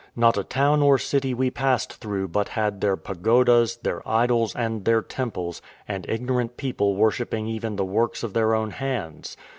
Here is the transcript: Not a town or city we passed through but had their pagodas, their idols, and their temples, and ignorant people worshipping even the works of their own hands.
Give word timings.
Not 0.15 0.35
a 0.35 0.43
town 0.43 0.81
or 0.81 0.97
city 0.97 1.31
we 1.35 1.51
passed 1.51 1.93
through 1.93 2.29
but 2.29 2.47
had 2.49 2.81
their 2.81 2.97
pagodas, 2.97 3.77
their 3.83 4.01
idols, 4.09 4.55
and 4.55 4.83
their 4.83 5.03
temples, 5.03 5.61
and 5.87 6.09
ignorant 6.09 6.57
people 6.57 6.95
worshipping 6.95 7.45
even 7.45 7.75
the 7.75 7.85
works 7.85 8.23
of 8.23 8.33
their 8.33 8.55
own 8.55 8.71
hands. 8.71 9.37